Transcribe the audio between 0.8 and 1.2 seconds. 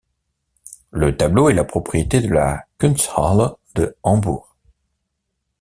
Le